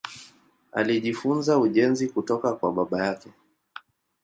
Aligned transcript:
Alijifunza 0.71 1.57
ujenzi 1.57 2.07
kutoka 2.09 2.53
kwa 2.55 2.71
baba 2.71 3.05
yake. 3.05 3.29